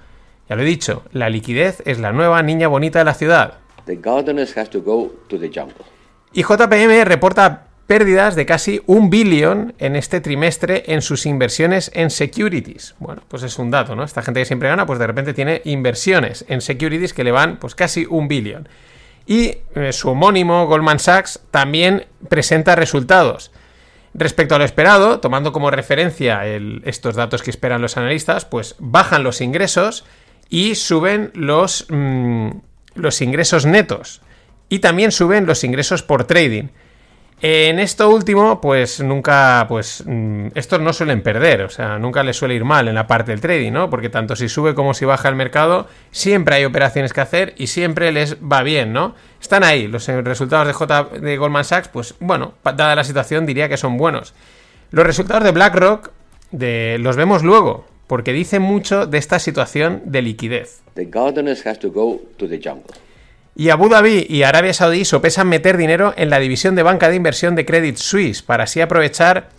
Ya 0.49 0.55
lo 0.55 0.63
he 0.63 0.65
dicho, 0.65 1.03
la 1.11 1.29
liquidez 1.29 1.83
es 1.85 1.99
la 1.99 2.11
nueva 2.11 2.41
niña 2.41 2.67
bonita 2.67 2.99
de 2.99 3.05
la 3.05 3.13
ciudad. 3.13 3.59
Y 6.33 6.41
JPM 6.41 7.05
reporta 7.05 7.67
pérdidas 7.87 8.35
de 8.35 8.45
casi 8.45 8.81
un 8.85 9.09
billón 9.09 9.73
en 9.77 9.95
este 9.95 10.21
trimestre 10.21 10.83
en 10.87 11.01
sus 11.01 11.25
inversiones 11.25 11.91
en 11.93 12.09
securities. 12.09 12.95
Bueno, 12.99 13.23
pues 13.27 13.43
es 13.43 13.59
un 13.59 13.71
dato, 13.71 13.95
¿no? 13.95 14.03
Esta 14.03 14.21
gente 14.21 14.39
que 14.39 14.45
siempre 14.45 14.69
gana, 14.69 14.85
pues 14.85 14.99
de 14.99 15.07
repente 15.07 15.33
tiene 15.33 15.61
inversiones 15.65 16.45
en 16.47 16.61
securities 16.61 17.13
que 17.13 17.23
le 17.23 17.31
van 17.31 17.57
pues 17.57 17.75
casi 17.75 18.05
un 18.09 18.27
billón. 18.27 18.67
Y 19.25 19.57
eh, 19.75 19.93
su 19.93 20.09
homónimo 20.09 20.65
Goldman 20.67 20.99
Sachs 20.99 21.41
también 21.51 22.05
presenta 22.29 22.75
resultados. 22.75 23.51
Respecto 24.13 24.55
a 24.55 24.59
lo 24.59 24.65
esperado, 24.65 25.19
tomando 25.19 25.51
como 25.51 25.71
referencia 25.71 26.45
estos 26.45 27.15
datos 27.15 27.41
que 27.41 27.49
esperan 27.49 27.81
los 27.81 27.97
analistas, 27.97 28.45
pues 28.45 28.75
bajan 28.77 29.23
los 29.23 29.41
ingresos 29.41 30.05
y 30.49 30.75
suben 30.75 31.31
los, 31.33 31.87
mm, 31.89 32.49
los 32.95 33.21
ingresos 33.21 33.65
netos. 33.65 34.21
Y 34.69 34.79
también 34.79 35.11
suben 35.11 35.45
los 35.45 35.63
ingresos 35.63 36.03
por 36.03 36.25
trading. 36.25 36.67
En 37.41 37.79
esto 37.79 38.09
último, 38.09 38.61
pues 38.61 39.01
nunca, 39.01 39.65
pues 39.67 40.03
mm, 40.05 40.47
estos 40.55 40.79
no 40.79 40.93
suelen 40.93 41.21
perder, 41.21 41.63
o 41.63 41.69
sea, 41.69 41.99
nunca 41.99 42.23
les 42.23 42.37
suele 42.37 42.55
ir 42.55 42.63
mal 42.63 42.87
en 42.87 42.95
la 42.95 43.05
parte 43.05 43.31
del 43.31 43.41
trading, 43.41 43.71
¿no? 43.73 43.89
Porque 43.89 44.09
tanto 44.09 44.35
si 44.35 44.47
sube 44.47 44.73
como 44.73 44.93
si 44.93 45.03
baja 45.03 45.27
el 45.27 45.35
mercado, 45.35 45.87
siempre 46.11 46.55
hay 46.55 46.65
operaciones 46.65 47.11
que 47.11 47.21
hacer 47.21 47.53
y 47.57 47.67
siempre 47.67 48.11
les 48.11 48.37
va 48.37 48.63
bien, 48.63 48.93
¿no? 48.93 49.15
Están 49.41 49.63
ahí, 49.65 49.87
los 49.87 50.07
resultados 50.07 50.67
de, 50.67 50.73
J, 50.73 51.03
de 51.19 51.37
Goldman 51.37 51.65
Sachs, 51.65 51.89
pues 51.89 52.15
bueno, 52.21 52.53
dada 52.63 52.95
la 52.95 53.03
situación 53.03 53.45
diría 53.45 53.67
que 53.67 53.75
son 53.75 53.97
buenos. 53.97 54.33
Los 54.91 55.05
resultados 55.05 55.43
de 55.43 55.51
BlackRock 55.51 56.11
de, 56.51 56.97
los 56.99 57.17
vemos 57.17 57.43
luego, 57.43 57.85
porque 58.07 58.31
dicen 58.31 58.61
mucho 58.61 59.05
de 59.05 59.17
esta 59.17 59.39
situación 59.39 60.01
de 60.05 60.21
liquidez. 60.21 60.81
The 60.93 61.09
has 61.65 61.79
to 61.79 61.91
go 61.91 62.21
to 62.37 62.47
the 62.47 62.61
jungle. 62.63 62.93
Y 63.55 63.69
Abu 63.69 63.87
Dhabi 63.87 64.25
y 64.27 64.43
Arabia 64.43 64.73
Saudí 64.73 65.05
sopesan 65.05 65.47
meter 65.47 65.77
dinero 65.77 66.13
en 66.17 66.29
la 66.29 66.39
división 66.39 66.75
de 66.75 66.83
banca 66.83 67.09
de 67.09 67.15
inversión 67.15 67.55
de 67.55 67.65
Credit 67.65 67.97
Suisse 67.97 68.41
para 68.41 68.63
así 68.63 68.81
aprovechar 68.81 69.49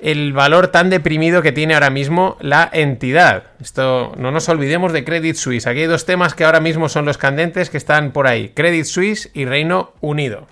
el 0.00 0.32
valor 0.32 0.68
tan 0.68 0.90
deprimido 0.90 1.42
que 1.42 1.52
tiene 1.52 1.74
ahora 1.74 1.90
mismo 1.90 2.36
la 2.40 2.68
entidad. 2.72 3.44
Esto 3.60 4.12
no 4.18 4.30
nos 4.30 4.48
olvidemos 4.48 4.92
de 4.92 5.04
Credit 5.04 5.34
Suisse. 5.34 5.66
Aquí 5.66 5.80
hay 5.80 5.86
dos 5.86 6.04
temas 6.04 6.34
que 6.34 6.44
ahora 6.44 6.60
mismo 6.60 6.88
son 6.88 7.06
los 7.06 7.18
candentes 7.18 7.70
que 7.70 7.78
están 7.78 8.12
por 8.12 8.26
ahí: 8.26 8.50
Credit 8.50 8.84
Suisse 8.84 9.30
y 9.32 9.44
Reino 9.46 9.92
Unido. 10.00 10.46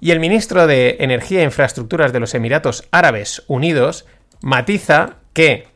Y 0.00 0.10
el 0.10 0.20
ministro 0.20 0.66
de 0.66 0.96
Energía 1.00 1.40
e 1.40 1.44
Infraestructuras 1.44 2.12
de 2.12 2.20
los 2.20 2.34
Emiratos 2.34 2.88
Árabes 2.90 3.42
Unidos 3.46 4.06
matiza 4.40 5.16
que 5.32 5.66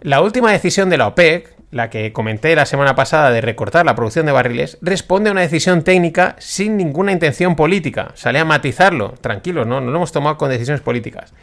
la 0.00 0.20
última 0.20 0.52
decisión 0.52 0.90
de 0.90 0.98
la 0.98 1.08
OPEC, 1.08 1.57
la 1.70 1.90
que 1.90 2.12
comenté 2.12 2.54
la 2.54 2.66
semana 2.66 2.94
pasada 2.94 3.30
de 3.30 3.40
recortar 3.40 3.84
la 3.84 3.94
producción 3.94 4.26
de 4.26 4.32
barriles, 4.32 4.78
responde 4.80 5.28
a 5.28 5.32
una 5.32 5.42
decisión 5.42 5.82
técnica 5.84 6.36
sin 6.38 6.76
ninguna 6.76 7.12
intención 7.12 7.56
política. 7.56 8.12
Sale 8.14 8.38
a 8.38 8.44
matizarlo, 8.44 9.14
tranquilos, 9.20 9.66
¿no? 9.66 9.80
No 9.80 9.90
lo 9.90 9.96
hemos 9.96 10.12
tomado 10.12 10.38
con 10.38 10.50
decisiones 10.50 10.80
políticas. 10.80 11.34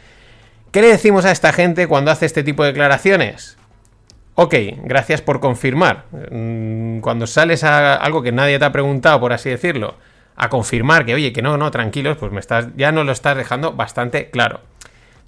¿Qué 0.72 0.82
le 0.82 0.88
decimos 0.88 1.24
a 1.24 1.30
esta 1.30 1.52
gente 1.52 1.86
cuando 1.86 2.10
hace 2.10 2.26
este 2.26 2.42
tipo 2.42 2.62
de 2.62 2.70
declaraciones? 2.70 3.56
Ok, 4.34 4.54
gracias 4.82 5.22
por 5.22 5.40
confirmar. 5.40 6.04
Mm, 6.30 7.00
cuando 7.00 7.26
sales 7.26 7.64
a 7.64 7.94
algo 7.94 8.22
que 8.22 8.32
nadie 8.32 8.58
te 8.58 8.64
ha 8.64 8.72
preguntado, 8.72 9.18
por 9.20 9.32
así 9.32 9.48
decirlo, 9.48 9.94
a 10.36 10.50
confirmar 10.50 11.06
que, 11.06 11.14
oye, 11.14 11.32
que 11.32 11.40
no, 11.40 11.56
no, 11.56 11.70
tranquilos, 11.70 12.18
pues 12.18 12.32
me 12.32 12.40
estás, 12.40 12.66
ya 12.76 12.92
nos 12.92 13.06
lo 13.06 13.12
estás 13.12 13.36
dejando 13.36 13.72
bastante 13.72 14.28
claro. 14.28 14.60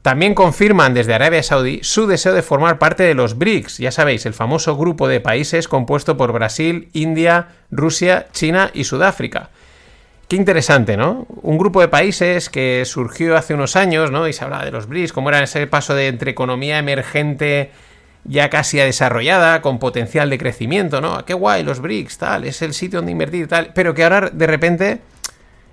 También 0.02 0.34
confirman 0.34 0.94
desde 0.94 1.14
Arabia 1.14 1.42
Saudí 1.42 1.80
su 1.82 2.06
deseo 2.06 2.32
de 2.32 2.42
formar 2.42 2.78
parte 2.78 3.02
de 3.02 3.14
los 3.14 3.36
BRICS, 3.36 3.78
ya 3.78 3.90
sabéis, 3.90 4.26
el 4.26 4.34
famoso 4.34 4.76
grupo 4.76 5.08
de 5.08 5.20
países 5.20 5.68
compuesto 5.68 6.16
por 6.16 6.32
Brasil, 6.32 6.88
India, 6.92 7.48
Rusia, 7.70 8.28
China 8.32 8.70
y 8.72 8.84
Sudáfrica. 8.84 9.50
Qué 10.28 10.36
interesante, 10.36 10.96
¿no? 10.96 11.26
Un 11.42 11.58
grupo 11.58 11.80
de 11.80 11.88
países 11.88 12.48
que 12.48 12.84
surgió 12.84 13.36
hace 13.36 13.54
unos 13.54 13.76
años, 13.76 14.10
¿no? 14.10 14.28
Y 14.28 14.32
se 14.32 14.44
habla 14.44 14.64
de 14.64 14.70
los 14.70 14.86
BRICS, 14.86 15.12
como 15.12 15.30
era 15.30 15.42
ese 15.42 15.66
paso 15.66 15.94
de 15.94 16.08
entre 16.08 16.30
economía 16.30 16.78
emergente 16.78 17.72
ya 18.24 18.50
casi 18.50 18.76
desarrollada, 18.76 19.62
con 19.62 19.78
potencial 19.78 20.28
de 20.28 20.38
crecimiento, 20.38 21.00
¿no? 21.00 21.24
Qué 21.24 21.34
guay, 21.34 21.62
los 21.62 21.80
BRICS, 21.80 22.18
tal, 22.18 22.44
es 22.44 22.60
el 22.62 22.74
sitio 22.74 22.98
donde 22.98 23.12
invertir, 23.12 23.48
tal, 23.48 23.72
pero 23.74 23.94
que 23.94 24.04
ahora 24.04 24.30
de 24.30 24.46
repente 24.46 25.00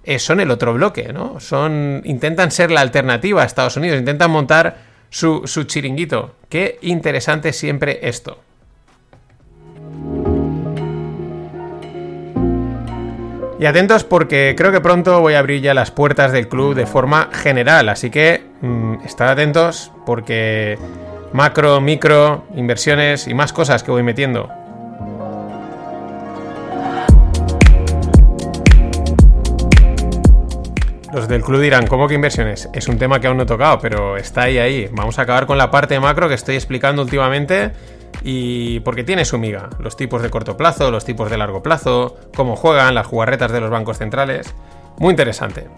eh, 0.05 0.19
son 0.19 0.39
el 0.39 0.51
otro 0.51 0.73
bloque, 0.73 1.11
¿no? 1.11 1.39
Son, 1.39 2.01
intentan 2.05 2.51
ser 2.51 2.71
la 2.71 2.81
alternativa 2.81 3.41
a 3.41 3.45
Estados 3.45 3.75
Unidos, 3.75 3.97
intentan 3.97 4.29
montar 4.29 4.77
su, 5.09 5.41
su 5.45 5.63
chiringuito. 5.63 6.35
Qué 6.47 6.77
interesante 6.81 7.51
siempre 7.53 7.99
esto. 8.03 8.39
Y 13.57 13.65
atentos 13.65 14.03
porque 14.03 14.53
creo 14.57 14.71
que 14.71 14.81
pronto 14.81 15.21
voy 15.21 15.33
a 15.33 15.39
abrir 15.39 15.61
ya 15.61 15.73
las 15.73 15.89
puertas 15.89 16.31
del 16.33 16.49
club 16.49 16.75
de 16.75 16.85
forma 16.85 17.29
general, 17.31 17.87
así 17.87 18.09
que 18.09 18.43
mm, 18.61 18.95
estad 19.05 19.29
atentos 19.29 19.91
porque 20.05 20.77
macro, 21.31 21.79
micro, 21.79 22.43
inversiones 22.55 23.27
y 23.27 23.33
más 23.33 23.53
cosas 23.53 23.81
que 23.81 23.91
voy 23.91 24.03
metiendo. 24.03 24.49
Los 31.15 31.29
del 31.29 31.43
club 31.43 31.61
dirán, 31.61 31.87
¿cómo 31.87 32.09
que 32.09 32.13
inversiones? 32.13 32.67
Es 32.73 32.89
un 32.89 32.97
tema 32.97 33.21
que 33.21 33.27
aún 33.27 33.37
no 33.37 33.43
he 33.43 33.45
tocado, 33.45 33.79
pero 33.79 34.17
está 34.17 34.41
ahí, 34.41 34.57
ahí. 34.57 34.89
Vamos 34.91 35.17
a 35.17 35.21
acabar 35.21 35.45
con 35.45 35.57
la 35.57 35.71
parte 35.71 35.97
macro 35.97 36.27
que 36.27 36.33
estoy 36.33 36.55
explicando 36.55 37.01
últimamente 37.01 37.71
y 38.21 38.81
porque 38.81 39.05
tiene 39.05 39.23
su 39.23 39.37
miga. 39.37 39.69
Los 39.79 39.95
tipos 39.95 40.21
de 40.21 40.29
corto 40.29 40.57
plazo, 40.57 40.91
los 40.91 41.05
tipos 41.05 41.31
de 41.31 41.37
largo 41.37 41.63
plazo, 41.63 42.17
cómo 42.35 42.57
juegan 42.57 42.93
las 42.95 43.07
jugarretas 43.07 43.53
de 43.53 43.61
los 43.61 43.69
bancos 43.69 43.97
centrales. 43.97 44.53
Muy 44.99 45.11
interesante. 45.11 45.69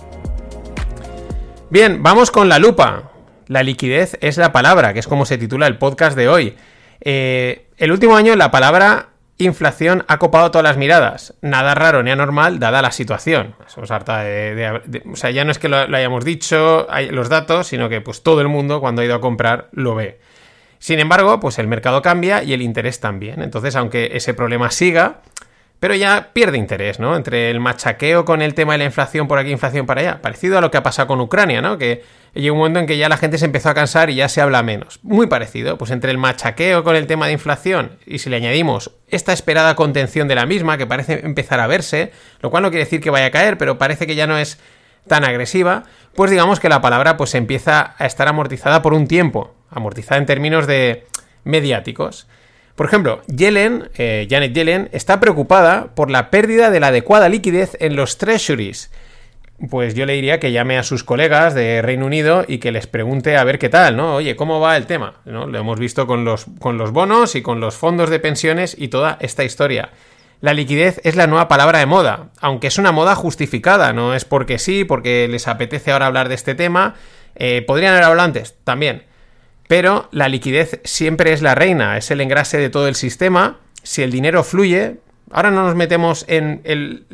Bien, 1.70 2.02
vamos 2.02 2.32
con 2.32 2.50
la 2.50 2.58
lupa. 2.58 3.12
La 3.46 3.62
liquidez 3.62 4.18
es 4.22 4.38
la 4.38 4.52
palabra, 4.52 4.92
que 4.92 5.00
es 5.02 5.08
como 5.08 5.28
se 5.28 5.38
titula 5.38 5.68
el 5.68 5.78
podcast 5.78 6.18
de 6.18 6.30
hoy. 6.30 6.56
Eh, 7.00 7.68
el 7.78 7.92
último 7.92 8.16
año 8.16 8.36
la 8.36 8.50
palabra 8.50 9.10
inflación 9.38 10.04
ha 10.08 10.18
copado 10.18 10.52
todas 10.52 10.64
las 10.64 10.78
miradas. 10.78 11.36
Nada 11.42 11.76
raro 11.76 12.04
ni 12.04 12.12
anormal 12.12 12.60
dada 12.60 12.82
la 12.82 12.92
situación. 12.92 13.56
harta 13.90 14.24
de, 14.24 15.02
o 15.12 15.16
sea, 15.16 15.32
ya 15.32 15.46
no 15.46 15.52
es 15.52 15.60
que 15.60 15.70
lo, 15.70 15.78
hayamos 15.78 16.26
dicho 16.26 16.88
hay 16.90 17.10
los 17.10 17.30
datos, 17.30 17.68
sino 17.68 17.90
que 17.90 18.02
pues 18.02 18.24
todo 18.24 18.42
el 18.42 18.48
mundo 18.48 18.80
cuando 18.80 19.02
ha 19.02 19.06
ido 19.06 19.16
a 19.16 19.22
comprar 19.22 19.70
lo 19.72 19.96
ve. 19.96 20.20
Sin 20.80 21.00
embargo, 21.00 21.40
pues 21.40 21.58
el 21.60 21.68
mercado 21.68 22.02
cambia 22.02 22.44
y 22.44 22.54
el 22.54 22.62
interés 22.62 23.00
también. 23.00 23.42
Entonces, 23.42 23.76
aunque 23.76 24.12
ese 24.14 24.34
problema 24.34 24.70
siga, 24.70 25.22
pero 25.80 25.94
ya 25.96 26.30
pierde 26.34 26.58
interés, 26.58 27.00
¿no? 27.00 27.16
Entre 27.16 27.52
el 27.52 27.60
machaqueo 27.60 28.26
con 28.26 28.42
el 28.42 28.54
tema 28.54 28.74
de 28.74 28.80
la 28.80 28.86
inflación 28.86 29.28
por 29.28 29.38
aquí, 29.38 29.52
inflación 29.52 29.86
para 29.86 30.02
allá, 30.02 30.22
parecido 30.22 30.58
a 30.58 30.62
lo 30.62 30.72
que 30.72 30.78
ha 30.78 30.84
pasado 30.84 31.08
con 31.08 31.22
Ucrania, 31.22 31.62
¿no? 31.62 31.78
Que 31.78 32.04
llega 32.34 32.52
un 32.52 32.58
momento 32.60 32.80
en 32.80 32.88
que 32.88 32.98
ya 32.98 33.10
la 33.10 33.18
gente 33.18 33.38
se 33.38 33.46
empezó 33.46 33.70
a 33.70 33.74
cansar 33.74 34.10
y 34.10 34.16
ya 34.16 34.28
se 34.28 34.42
habla 34.42 34.64
menos. 34.64 35.00
Muy 35.04 35.28
parecido, 35.28 35.78
pues 35.78 35.92
entre 35.92 36.12
el 36.12 36.18
machaqueo 36.18 36.84
con 36.84 36.96
el 36.96 37.06
tema 37.06 37.28
de 37.28 37.34
inflación 37.34 37.98
y 38.06 38.20
si 38.20 38.30
le 38.30 38.38
añadimos 38.38 38.92
esta 39.08 39.34
esperada 39.34 39.76
contención 39.76 40.28
de 40.28 40.36
la 40.36 40.46
misma, 40.46 40.78
que 40.78 40.88
parece 40.88 41.22
empezar 41.24 41.60
a 41.60 41.68
verse, 41.68 42.12
lo 42.42 42.50
cual 42.50 42.64
no 42.64 42.70
quiere 42.70 42.86
decir 42.86 43.00
que 43.00 43.12
vaya 43.12 43.28
a 43.28 43.32
caer, 43.32 43.58
pero 43.58 43.78
parece 43.78 44.08
que 44.08 44.16
ya 44.16 44.26
no 44.26 44.38
es 44.38 44.60
tan 45.08 45.24
agresiva, 45.24 45.84
pues 46.16 46.32
digamos 46.32 46.60
que 46.60 46.70
la 46.70 46.82
palabra 46.82 47.18
pues 47.18 47.36
empieza 47.36 47.96
a 47.98 48.06
estar 48.06 48.28
amortizada 48.28 48.82
por 48.82 48.94
un 48.94 49.08
tiempo, 49.08 49.54
amortizada 49.70 50.18
en 50.18 50.26
términos 50.26 50.66
de 50.68 51.06
mediáticos. 51.44 52.28
Por 52.78 52.86
ejemplo, 52.86 53.24
Yellen, 53.26 53.90
eh, 53.98 54.28
Janet 54.30 54.54
Yellen, 54.54 54.90
está 54.92 55.20
preocupada 55.20 55.96
por 55.96 56.12
la 56.12 56.30
pérdida 56.30 56.70
de 56.70 56.80
la 56.80 56.88
adecuada 56.88 57.28
liquidez 57.28 57.76
en 57.80 57.96
los 57.96 58.20
treasuries. 58.20 58.92
Pues 59.72 59.96
yo 59.96 60.06
le 60.06 60.14
diría 60.14 60.40
que 60.40 60.52
llame 60.52 60.78
a 60.78 60.84
sus 60.84 61.04
colegas 61.04 61.56
de 61.56 61.82
Reino 61.82 62.06
Unido 62.06 62.46
y 62.48 62.60
que 62.60 62.72
les 62.72 62.86
pregunte 62.86 63.36
a 63.36 63.44
ver 63.44 63.58
qué 63.58 63.70
tal, 63.70 63.98
¿no? 63.98 64.18
Oye, 64.18 64.36
¿cómo 64.36 64.60
va 64.60 64.78
el 64.78 64.86
tema? 64.86 65.16
¿No? 65.26 65.48
Lo 65.48 65.58
hemos 65.58 65.80
visto 65.80 66.06
con 66.06 66.24
los, 66.24 66.46
con 66.60 66.78
los 66.78 66.92
bonos 66.92 67.34
y 67.34 67.42
con 67.42 67.60
los 67.60 67.76
fondos 67.76 68.12
de 68.12 68.20
pensiones 68.20 68.76
y 68.78 68.90
toda 68.90 69.18
esta 69.22 69.44
historia. 69.44 69.90
La 70.42 70.54
liquidez 70.54 71.02
es 71.04 71.16
la 71.16 71.26
nueva 71.26 71.48
palabra 71.48 71.80
de 71.80 71.88
moda, 71.88 72.30
aunque 72.40 72.68
es 72.68 72.78
una 72.78 72.92
moda 72.92 73.16
justificada, 73.16 73.92
no 73.92 74.14
es 74.14 74.24
porque 74.24 74.60
sí, 74.60 74.84
porque 74.84 75.28
les 75.28 75.48
apetece 75.48 75.92
ahora 75.92 76.06
hablar 76.06 76.30
de 76.30 76.36
este 76.36 76.54
tema. 76.54 76.94
Eh, 77.38 77.64
podrían 77.66 77.94
haber 77.94 78.04
hablado 78.04 78.28
antes, 78.28 78.56
también. 78.64 79.02
Pero 79.68 80.08
la 80.12 80.30
liquidez 80.30 80.80
siempre 80.84 81.34
es 81.34 81.42
la 81.42 81.56
reina, 81.56 81.98
es 81.98 82.10
el 82.12 82.22
engrase 82.22 82.58
de 82.58 82.70
todo 82.70 82.88
el 82.88 82.96
sistema. 82.96 83.58
Si 83.84 84.02
el 84.02 84.12
dinero 84.12 84.44
fluye, 84.44 84.98
ahora 85.32 85.52
no 85.52 85.66
nos 85.66 85.76
metemos 85.76 86.26
en 86.28 86.62
el, 86.64 87.06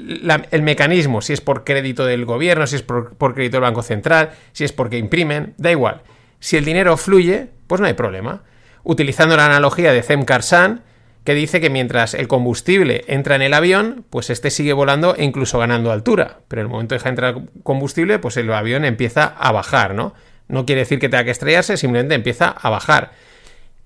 mecanismo, 0.62 1.22
si 1.22 1.34
es 1.34 1.42
por 1.42 1.64
crédito 1.64 2.06
del 2.06 2.26
gobierno, 2.26 2.68
si 2.68 2.76
es 2.76 2.84
por, 2.84 3.16
crédito 3.34 3.58
del 3.58 3.64
Banco 3.64 3.82
Central, 3.82 4.32
si 4.52 4.64
es 4.64 4.72
porque 4.72 4.98
imprimen, 4.98 5.56
da 5.58 5.72
igual. 5.72 6.02
Si 6.40 6.58
el 6.58 6.66
dinero 6.66 6.96
fluye, 6.98 7.48
pues 7.68 7.82
no 7.82 7.88
hay 7.88 7.94
problema. 7.94 8.44
Utilizando 8.84 9.36
la 9.36 9.46
analogía 9.46 9.92
de 9.92 10.04
Zem 10.04 10.26
Karsan, 10.26 10.84
que 11.24 11.34
dice 11.34 11.62
que 11.62 11.70
mientras 11.70 12.14
el 12.14 12.28
combustible 12.28 13.06
entra 13.08 13.36
en 13.36 13.42
el 13.42 13.54
avión, 13.54 14.06
pues 14.10 14.30
este 14.30 14.50
sigue 14.50 14.74
volando 14.74 15.16
e 15.16 15.24
incluso 15.24 15.58
ganando 15.58 15.92
altura. 15.92 16.40
Pero 16.50 16.62
en 16.62 16.68
el 16.68 16.72
momento 16.72 16.96
de 16.98 17.10
entrar 17.10 17.36
combustible, 17.64 18.20
pues 18.20 18.36
el 18.38 18.52
avión 18.52 18.84
empieza 18.84 19.24
a 19.24 19.52
bajar, 19.54 19.96
¿no? 19.96 20.14
No 20.48 20.66
quiere 20.66 20.82
decir 20.82 21.00
que 21.00 21.10
tenga 21.10 21.24
que 21.24 21.32
estrellarse, 21.32 21.78
simplemente 21.78 22.16
empieza 22.16 22.50
a 22.50 22.70
bajar. 22.70 23.12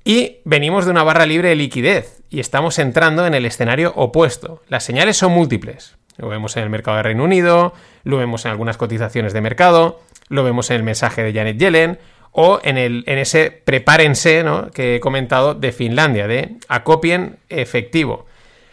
Y 0.03 0.37
venimos 0.45 0.85
de 0.85 0.91
una 0.91 1.03
barra 1.03 1.25
libre 1.25 1.49
de 1.49 1.55
liquidez 1.55 2.21
y 2.29 2.39
estamos 2.39 2.79
entrando 2.79 3.27
en 3.27 3.33
el 3.33 3.45
escenario 3.45 3.93
opuesto. 3.95 4.63
Las 4.69 4.83
señales 4.83 5.17
son 5.17 5.33
múltiples. 5.33 5.97
Lo 6.17 6.29
vemos 6.29 6.57
en 6.57 6.63
el 6.63 6.69
mercado 6.69 6.97
de 6.97 7.03
Reino 7.03 7.23
Unido, 7.23 7.73
lo 8.03 8.17
vemos 8.17 8.45
en 8.45 8.51
algunas 8.51 8.77
cotizaciones 8.77 9.33
de 9.33 9.41
mercado, 9.41 10.01
lo 10.29 10.43
vemos 10.43 10.69
en 10.69 10.77
el 10.77 10.83
mensaje 10.83 11.23
de 11.23 11.33
Janet 11.33 11.57
Yellen 11.57 11.99
o 12.31 12.59
en, 12.63 12.77
el, 12.77 13.03
en 13.05 13.17
ese 13.17 13.51
prepárense 13.51 14.43
que 14.73 14.95
he 14.95 14.99
comentado 14.99 15.53
de 15.53 15.71
Finlandia, 15.71 16.27
de 16.27 16.55
acopien 16.67 17.37
efectivo. 17.49 18.25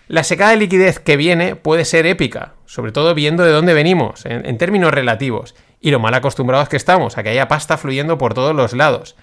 La 0.07 0.23
secada 0.23 0.53
de 0.53 0.59
liquidez 0.59 0.99
que 1.00 1.17
viene 1.17 1.57
puede 1.57 1.85
ser 1.85 2.07
épica, 2.07 2.55
sobre 2.67 2.93
todo 2.93 3.14
viendo 3.14 3.43
de 3.43 3.53
dónde 3.53 3.75
venimos, 3.75 4.25
en 4.26 4.57
términos 4.59 4.93
relativos 4.93 5.55
y 5.85 5.91
lo 5.91 6.00
mal 6.00 6.14
acostumbrados 6.14 6.71
que 6.71 6.79
estamos 6.79 7.19
a 7.19 7.23
que 7.23 7.29
haya 7.29 7.47
pasta 7.47 7.76
fluyendo 7.76 8.17
por 8.17 8.33
todos 8.33 8.57
los 8.57 8.73
lados. 8.73 9.17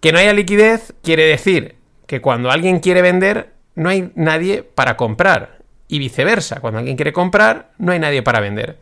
Que 0.00 0.10
no 0.10 0.18
haya 0.18 0.32
liquidez 0.32 0.92
quiere 1.04 1.24
decir 1.24 1.76
que 2.08 2.20
cuando 2.20 2.50
alguien 2.50 2.80
quiere 2.80 3.00
vender 3.00 3.52
no 3.76 3.90
hay 3.90 4.10
nadie 4.16 4.64
para 4.64 4.96
comprar 4.96 5.58
y 5.86 6.00
viceversa, 6.00 6.58
cuando 6.58 6.78
alguien 6.80 6.96
quiere 6.96 7.12
comprar 7.12 7.70
no 7.78 7.92
hay 7.92 8.00
nadie 8.00 8.24
para 8.24 8.40
vender. 8.40 8.78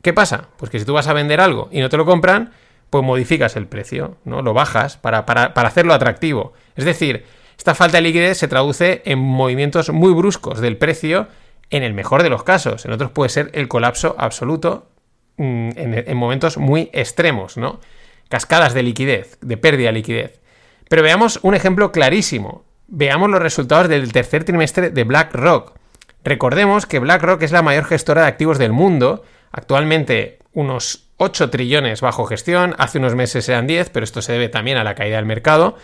¿Qué 0.00 0.14
pasa? 0.14 0.48
Pues 0.56 0.70
que 0.70 0.78
si 0.78 0.86
tú 0.86 0.94
vas 0.94 1.06
a 1.06 1.12
vender 1.12 1.38
algo 1.38 1.68
y 1.70 1.80
no 1.80 1.90
te 1.90 1.98
lo 1.98 2.06
compran, 2.06 2.52
pues 2.88 3.04
modificas 3.04 3.56
el 3.56 3.66
precio, 3.66 4.16
¿no? 4.24 4.40
Lo 4.40 4.54
bajas 4.54 4.96
para, 4.96 5.26
para, 5.26 5.52
para 5.52 5.68
hacerlo 5.68 5.92
atractivo. 5.92 6.54
Es 6.76 6.86
decir, 6.86 7.26
esta 7.58 7.74
falta 7.74 7.98
de 7.98 8.04
liquidez 8.04 8.38
se 8.38 8.48
traduce 8.48 9.02
en 9.04 9.18
movimientos 9.18 9.90
muy 9.90 10.14
bruscos 10.14 10.60
del 10.60 10.78
precio 10.78 11.28
en 11.68 11.82
el 11.82 11.92
mejor 11.92 12.22
de 12.22 12.30
los 12.30 12.42
casos. 12.42 12.86
En 12.86 12.92
otros 12.92 13.10
puede 13.10 13.28
ser 13.28 13.50
el 13.52 13.68
colapso 13.68 14.16
absoluto 14.18 14.86
Mm, 15.36 15.70
en, 15.76 16.16
momentos 16.16 16.58
muy 16.58 16.90
extremos, 16.92 17.56
¿no? 17.56 17.80
Cascadas 18.28 18.72
de 18.72 18.82
liquidez, 18.82 19.38
de 19.40 19.56
pérdida 19.56 19.88
de 19.88 19.94
liquidez. 19.94 20.40
Pero 20.88 21.02
veamos 21.02 21.40
un 21.42 21.54
ejemplo 21.54 21.90
clarísimo. 21.90 22.64
Veamos 22.86 23.30
los 23.30 23.40
resultados 23.40 23.88
del 23.88 24.12
tercer 24.12 24.44
trimestre 24.44 24.90
de 24.90 25.04
BlackRock. 25.04 25.76
Recordemos 26.22 26.86
que 26.86 27.00
BlackRock 27.00 27.42
es 27.42 27.52
la 27.52 27.62
mayor 27.62 27.84
gestora 27.84 28.22
de 28.22 28.28
activos 28.28 28.58
del 28.58 28.72
mundo, 28.72 29.24
actualmente 29.50 30.38
unos 30.52 31.08
8 31.16 31.50
trillones 31.50 32.00
bajo 32.00 32.26
gestión, 32.26 32.74
hace 32.78 32.98
unos 32.98 33.14
meses 33.14 33.48
eran 33.48 33.66
10, 33.66 33.90
pero 33.90 34.04
esto 34.04 34.22
se 34.22 34.32
debe 34.32 34.48
también 34.48 34.78
a 34.78 34.84
la 34.84 34.94
caída 34.94 35.16
del 35.16 35.26
mercado, 35.26 35.76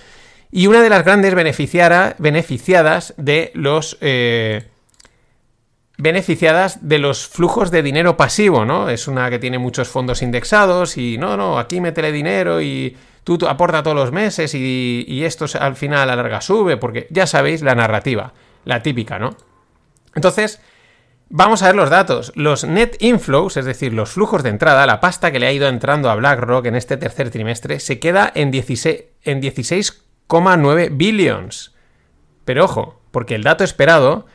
y 0.51 0.67
una 0.67 0.83
de 0.83 0.91
las 0.91 1.05
grandes 1.05 1.35
beneficiadas 1.35 3.15
de 3.17 3.51
los 3.55 3.99
eh, 4.01 4.65
beneficiadas 6.01 6.89
de 6.89 6.99
los 6.99 7.29
flujos 7.29 7.71
de 7.71 7.83
dinero 7.83 8.17
pasivo, 8.17 8.65
¿no? 8.65 8.89
Es 8.89 9.07
una 9.07 9.29
que 9.29 9.39
tiene 9.39 9.59
muchos 9.59 9.89
fondos 9.89 10.23
indexados 10.23 10.97
y 10.97 11.19
no, 11.19 11.37
no, 11.37 11.59
aquí 11.59 11.81
métele 11.81 12.11
dinero 12.11 12.63
y 12.63 12.97
tú 13.23 13.39
aporta 13.47 13.83
todos 13.83 13.97
los 13.97 14.11
meses 14.11 14.55
y, 14.55 15.23
esto 15.25 15.45
al 15.59 15.77
final 15.77 16.01
a 16.01 16.07
la 16.07 16.17
larga 16.17 16.41
sube, 16.41 16.77
porque 16.77 17.07
ya 17.11 17.27
sabéis 17.27 17.63
la 17.63 17.75
narrativa, 17.75 18.33
la 18.65 18.83
típica, 18.83 19.19
¿no? 19.19 19.37
Entonces, 20.15 20.61
vamos 21.29 21.63
a 21.63 21.67
ver 21.67 21.77
los 21.77 21.91
datos. 21.91 22.33
Los 22.35 22.65
net 22.65 22.97
inflows, 23.01 23.59
es 23.59 23.67
decir, 23.67 23.93
los 23.93 24.11
flujos 24.11 24.43
de 24.43 24.49
entrada, 24.49 24.87
la 24.87 25.01
pasta 25.01 25.31
que 25.31 25.39
le 25.39 25.47
ha 25.47 25.53
ido 25.53 25.69
entrando 25.69 26.11
a 26.11 26.15
BlackRock 26.15 26.67
en 26.67 26.77
este 26.77 26.97
tercer 26.97 27.31
trimestre, 27.31 27.79
se 27.79 28.01
queda 28.01 28.33
en 28.35 28.51
16,9 28.51 29.05
en 29.25 29.41
16 29.41 30.03
billions. 30.97 31.75
Pero 32.47 32.65
ojo, 32.65 33.01
porque 33.11 33.35
el 33.35 33.43
dato 33.43 33.65
esperado 33.65 34.27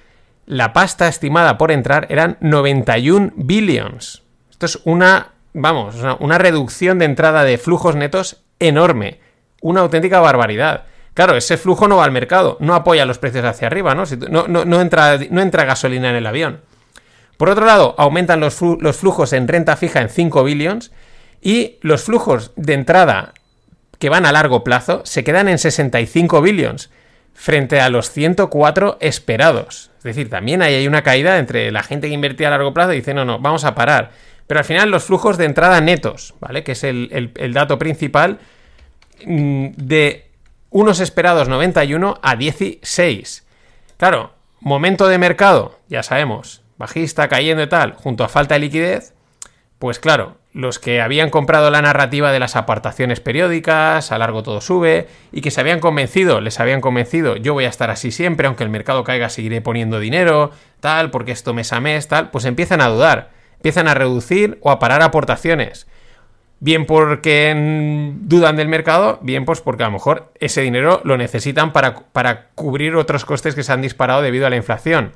la 0.45 0.73
pasta 0.73 1.07
estimada 1.07 1.57
por 1.57 1.71
entrar 1.71 2.07
eran 2.09 2.37
91 2.41 3.33
billions. 3.35 4.23
Esto 4.51 4.65
es 4.65 4.79
una, 4.85 5.33
vamos, 5.53 5.95
una 6.19 6.37
reducción 6.37 6.99
de 6.99 7.05
entrada 7.05 7.43
de 7.43 7.57
flujos 7.57 7.95
netos 7.95 8.43
enorme. 8.59 9.19
Una 9.61 9.81
auténtica 9.81 10.19
barbaridad. 10.19 10.85
Claro, 11.13 11.35
ese 11.35 11.57
flujo 11.57 11.87
no 11.87 11.97
va 11.97 12.03
al 12.03 12.11
mercado, 12.11 12.57
no 12.59 12.75
apoya 12.75 13.05
los 13.05 13.19
precios 13.19 13.45
hacia 13.45 13.67
arriba, 13.67 13.95
¿no? 13.95 14.03
No, 14.29 14.81
entra, 14.81 15.17
no 15.29 15.41
entra 15.41 15.65
gasolina 15.65 16.09
en 16.09 16.17
el 16.17 16.27
avión. 16.27 16.61
Por 17.37 17.49
otro 17.49 17.65
lado, 17.65 17.95
aumentan 17.97 18.39
los, 18.39 18.61
los 18.61 18.97
flujos 18.97 19.33
en 19.33 19.47
renta 19.47 19.75
fija 19.77 20.01
en 20.01 20.09
5 20.09 20.43
billions 20.43 20.91
y 21.41 21.77
los 21.81 22.03
flujos 22.03 22.51
de 22.55 22.73
entrada 22.73 23.33
que 23.97 24.09
van 24.09 24.25
a 24.25 24.31
largo 24.31 24.63
plazo 24.63 25.01
se 25.05 25.23
quedan 25.23 25.47
en 25.47 25.57
65 25.57 26.41
billions 26.41 26.89
frente 27.35 27.81
a 27.81 27.89
los 27.89 28.09
104 28.09 28.97
esperados. 29.01 29.91
Es 29.97 30.03
decir, 30.03 30.29
también 30.29 30.61
hay 30.61 30.87
una 30.87 31.03
caída 31.03 31.37
entre 31.37 31.71
la 31.71 31.83
gente 31.83 32.07
que 32.07 32.13
invertía 32.13 32.47
a 32.47 32.51
largo 32.51 32.73
plazo 32.73 32.93
y 32.93 32.97
dice, 32.97 33.13
no, 33.13 33.25
no, 33.25 33.39
vamos 33.39 33.65
a 33.65 33.75
parar. 33.75 34.11
Pero 34.47 34.59
al 34.59 34.65
final 34.65 34.89
los 34.89 35.03
flujos 35.03 35.37
de 35.37 35.45
entrada 35.45 35.81
netos, 35.81 36.33
¿vale? 36.39 36.63
Que 36.63 36.73
es 36.73 36.83
el, 36.83 37.31
dato 37.53 37.77
principal 37.77 38.39
mm, 39.25 39.69
de 39.75 40.29
unos 40.69 40.99
esperados 40.99 41.47
91 41.49 42.19
a 42.21 42.35
16. 42.35 43.45
Claro, 43.97 44.33
momento 44.59 45.07
de 45.07 45.17
mercado, 45.17 45.79
ya 45.89 46.03
sabemos, 46.03 46.61
bajista, 46.77 47.27
cayendo 47.27 47.63
y 47.63 47.67
tal, 47.67 47.93
junto 47.93 48.23
a 48.23 48.29
falta 48.29 48.55
de 48.55 48.59
liquidez, 48.59 49.14
pues 49.79 49.99
claro, 49.99 50.37
los 50.53 50.79
que 50.79 51.01
habían 51.01 51.29
comprado 51.29 51.69
la 51.69 51.81
narrativa 51.81 52.31
de 52.31 52.39
las 52.39 52.55
apartaciones 52.55 53.19
periódicas, 53.19 54.13
a 54.13 54.17
largo 54.17 54.41
todo 54.41 54.61
sube, 54.61 55.07
y 55.33 55.41
que 55.41 55.51
se 55.51 55.59
habían 55.59 55.81
convencido, 55.81 56.39
les 56.39 56.61
habían 56.61 56.79
convencido, 56.79 57.35
yo 57.35 57.53
voy 57.53 57.65
a 57.65 57.69
estar 57.69 57.89
así 57.89 58.11
siempre, 58.11 58.47
aunque 58.47 58.63
el 58.63 58.69
mercado 58.69 59.03
caiga, 59.03 59.29
seguiré 59.29 59.59
poniendo 59.59 59.99
dinero, 59.99 60.51
tal, 60.79 61.11
porque 61.11 61.33
esto 61.33 61.53
mes 61.53 61.73
a 61.73 61.81
mes, 61.81 62.07
tal, 62.07 62.31
pues 62.31 62.45
empiezan 62.45 62.79
a 62.79 62.87
dudar, 62.87 63.31
empiezan 63.55 63.89
a 63.89 63.93
reducir 63.93 64.57
o 64.61 64.71
a 64.71 64.79
parar 64.79 65.01
aportaciones. 65.01 65.87
Bien 66.61 66.85
porque 66.85 67.53
dudan 68.21 68.55
del 68.55 68.69
mercado, 68.69 69.19
bien 69.21 69.43
pues 69.43 69.59
porque 69.59 69.83
a 69.83 69.87
lo 69.87 69.91
mejor 69.91 70.31
ese 70.39 70.61
dinero 70.61 71.01
lo 71.03 71.17
necesitan 71.17 71.73
para, 71.73 71.95
para 72.13 72.47
cubrir 72.55 72.95
otros 72.95 73.25
costes 73.25 73.55
que 73.55 73.63
se 73.63 73.73
han 73.73 73.81
disparado 73.81 74.21
debido 74.21 74.47
a 74.47 74.49
la 74.49 74.55
inflación. 74.55 75.11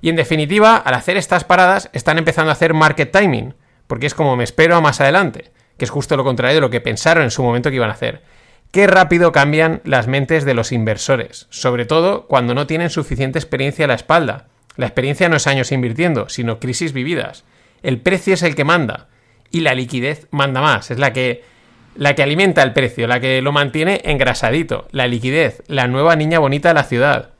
Y 0.00 0.08
en 0.08 0.16
definitiva, 0.16 0.76
al 0.76 0.94
hacer 0.94 1.16
estas 1.16 1.44
paradas, 1.44 1.90
están 1.92 2.18
empezando 2.18 2.50
a 2.50 2.54
hacer 2.54 2.74
market 2.74 3.12
timing 3.12 3.54
porque 3.90 4.06
es 4.06 4.14
como 4.14 4.36
me 4.36 4.44
espero 4.44 4.76
a 4.76 4.80
más 4.80 5.00
adelante, 5.00 5.50
que 5.76 5.84
es 5.84 5.90
justo 5.90 6.16
lo 6.16 6.22
contrario 6.22 6.54
de 6.54 6.60
lo 6.60 6.70
que 6.70 6.80
pensaron 6.80 7.24
en 7.24 7.32
su 7.32 7.42
momento 7.42 7.70
que 7.70 7.74
iban 7.74 7.90
a 7.90 7.94
hacer. 7.94 8.22
Qué 8.70 8.86
rápido 8.86 9.32
cambian 9.32 9.80
las 9.82 10.06
mentes 10.06 10.44
de 10.44 10.54
los 10.54 10.70
inversores, 10.70 11.48
sobre 11.50 11.86
todo 11.86 12.28
cuando 12.28 12.54
no 12.54 12.68
tienen 12.68 12.88
suficiente 12.88 13.40
experiencia 13.40 13.86
a 13.86 13.88
la 13.88 13.94
espalda. 13.94 14.46
La 14.76 14.86
experiencia 14.86 15.28
no 15.28 15.34
es 15.34 15.48
años 15.48 15.72
invirtiendo, 15.72 16.28
sino 16.28 16.60
crisis 16.60 16.92
vividas. 16.92 17.42
El 17.82 17.98
precio 17.98 18.34
es 18.34 18.44
el 18.44 18.54
que 18.54 18.62
manda 18.62 19.08
y 19.50 19.62
la 19.62 19.74
liquidez 19.74 20.28
manda 20.30 20.60
más, 20.60 20.92
es 20.92 21.00
la 21.00 21.12
que 21.12 21.42
la 21.96 22.14
que 22.14 22.22
alimenta 22.22 22.62
el 22.62 22.72
precio, 22.72 23.08
la 23.08 23.18
que 23.18 23.42
lo 23.42 23.50
mantiene 23.50 24.02
engrasadito, 24.04 24.86
la 24.92 25.08
liquidez, 25.08 25.64
la 25.66 25.88
nueva 25.88 26.14
niña 26.14 26.38
bonita 26.38 26.68
de 26.68 26.74
la 26.74 26.84
ciudad. 26.84 27.30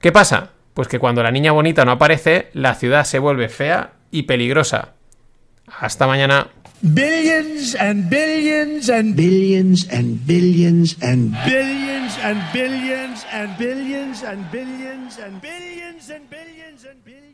¿Qué 0.00 0.12
pasa? 0.12 0.52
Pues 0.72 0.88
que 0.88 0.98
cuando 0.98 1.22
la 1.22 1.30
niña 1.30 1.52
bonita 1.52 1.84
no 1.84 1.90
aparece, 1.90 2.48
la 2.54 2.74
ciudad 2.74 3.04
se 3.04 3.18
vuelve 3.18 3.50
fea 3.50 3.92
y 4.10 4.22
peligrosa. 4.22 4.94
Hasta 5.70 6.06
mañana. 6.06 6.48
Billions 6.80 7.74
and 7.74 8.08
billions 8.08 8.88
and 8.88 9.16
billions 9.16 9.84
and 9.90 10.24
billions 10.26 10.96
and 11.02 11.34
billions 11.44 12.16
and 12.22 12.40
billions 12.52 13.24
and 13.32 13.52
billions 13.58 14.22
and 14.22 14.22
billions 14.22 14.22
and 14.22 14.50
billions 14.50 15.18
and 15.18 15.40
billions 15.42 16.10
and 16.10 16.30
billions 16.30 16.84
and 16.84 17.04
billions. 17.04 17.27